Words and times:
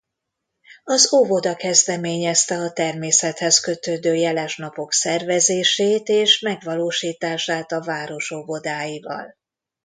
Az 0.83 1.13
óvoda 1.13 1.55
kezdeményezte 1.55 2.55
a 2.55 2.71
természethez 2.71 3.59
kötődő 3.59 4.15
jeles 4.15 4.57
napok 4.57 4.93
szervezését 4.93 6.07
és 6.07 6.39
megvalósítását 6.39 7.71
a 7.71 7.81
város 7.83 8.31
óvodáival. 8.31 9.35